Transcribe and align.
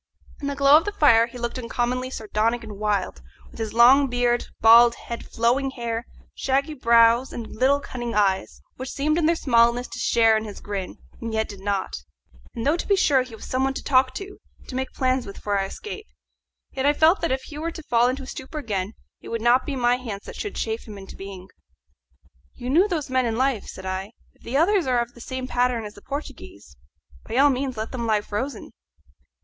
In 0.41 0.47
the 0.47 0.55
glow 0.55 0.77
of 0.77 0.85
the 0.85 0.91
fire 0.91 1.27
he 1.27 1.37
looked 1.37 1.59
uncommonly 1.59 2.09
sardonic 2.09 2.63
and 2.63 2.79
wild, 2.79 3.21
with 3.51 3.59
his 3.59 3.71
long 3.71 4.07
beard, 4.07 4.47
bald 4.59 4.95
head, 4.95 5.23
flowing 5.23 5.69
hair, 5.69 6.07
shaggy 6.33 6.73
brows, 6.73 7.31
and 7.31 7.45
little 7.55 7.79
cunning 7.79 8.15
eyes, 8.15 8.63
which 8.77 8.89
seemed 8.89 9.19
in 9.19 9.27
their 9.27 9.35
smallness 9.35 9.87
to 9.89 9.99
share 9.99 10.35
in 10.35 10.43
his 10.45 10.59
grin, 10.59 10.97
and 11.21 11.35
yet 11.35 11.47
did 11.47 11.59
not; 11.59 11.97
and 12.55 12.65
though 12.65 12.77
to 12.77 12.87
be 12.87 12.95
sure 12.95 13.21
he 13.21 13.35
was 13.35 13.45
some 13.45 13.63
one 13.63 13.75
to 13.75 13.83
talk 13.83 14.15
to 14.15 14.39
and 14.57 14.69
to 14.69 14.73
make 14.73 14.91
plans 14.91 15.27
with 15.27 15.37
for 15.37 15.55
our 15.59 15.65
escape, 15.65 16.07
yet 16.71 16.87
I 16.87 16.93
felt 16.93 17.21
that 17.21 17.31
if 17.31 17.43
he 17.43 17.59
were 17.59 17.69
to 17.69 17.83
fall 17.83 18.07
into 18.07 18.23
a 18.23 18.25
stupor 18.25 18.57
again 18.57 18.93
it 19.21 19.29
would 19.29 19.39
not 19.43 19.67
be 19.67 19.75
my 19.75 19.97
hands 19.97 20.23
that 20.25 20.35
should 20.35 20.55
chafe 20.55 20.87
him 20.87 20.97
into 20.97 21.15
being. 21.15 21.47
"You 22.55 22.71
knew 22.71 22.87
those 22.87 23.11
men 23.11 23.27
in 23.27 23.35
life," 23.37 23.65
said 23.65 23.85
I. 23.85 24.13
"If 24.33 24.41
the 24.41 24.57
others 24.57 24.87
are 24.87 24.97
of 24.99 25.13
the 25.13 25.21
same 25.21 25.45
pattern 25.47 25.85
as 25.85 25.93
the 25.93 26.01
Portuguese, 26.01 26.75
by 27.23 27.37
all 27.37 27.51
means 27.51 27.77
let 27.77 27.91
them 27.91 28.07
lie 28.07 28.21
frozen." 28.21 28.71